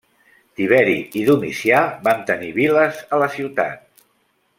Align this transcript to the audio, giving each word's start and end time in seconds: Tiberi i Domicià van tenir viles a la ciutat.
Tiberi 0.59 0.95
i 1.19 1.25
Domicià 1.27 1.81
van 2.07 2.23
tenir 2.31 2.49
viles 2.57 3.03
a 3.15 3.21
la 3.25 3.29
ciutat. 3.35 4.05